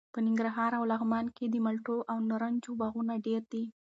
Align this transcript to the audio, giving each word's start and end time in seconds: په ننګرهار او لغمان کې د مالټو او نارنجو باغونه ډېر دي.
په 0.13 0.19
ننګرهار 0.27 0.71
او 0.79 0.83
لغمان 0.91 1.25
کې 1.35 1.45
د 1.49 1.55
مالټو 1.65 1.97
او 2.11 2.17
نارنجو 2.29 2.71
باغونه 2.81 3.13
ډېر 3.27 3.41
دي. 3.53 3.63